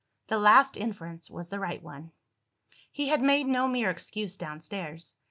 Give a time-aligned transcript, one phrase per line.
[0.29, 2.11] The last inference was the right one.
[2.91, 5.13] He had made no mere excuse downstairs.